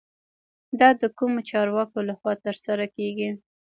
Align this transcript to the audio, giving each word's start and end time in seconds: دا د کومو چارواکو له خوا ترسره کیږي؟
دا 0.79 0.89
د 1.01 1.03
کومو 1.17 1.39
چارواکو 1.49 1.97
له 2.07 2.13
خوا 2.19 2.33
ترسره 2.45 2.85
کیږي؟ 2.95 3.29